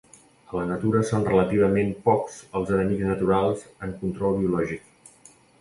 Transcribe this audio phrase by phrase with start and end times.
[0.53, 4.93] A la natura són relativament pocs els enemics naturals en control biològic.